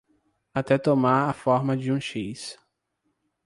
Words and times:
até 0.51 0.79
tomar 0.79 1.29
a 1.29 1.33
forma 1.33 1.77
de 1.77 1.91
um 1.91 2.01
X 2.01 2.57